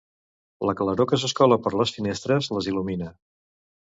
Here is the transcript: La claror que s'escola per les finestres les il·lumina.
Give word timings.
La 0.69 0.73
claror 0.79 1.07
que 1.11 1.19
s'escola 1.23 1.59
per 1.67 1.73
les 1.81 1.93
finestres 1.99 2.53
les 2.59 2.71
il·lumina. 2.73 3.13